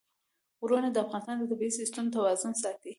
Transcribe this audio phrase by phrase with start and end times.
[0.61, 2.89] غرونه د افغانستان د طبعي سیسټم توازن ساتي.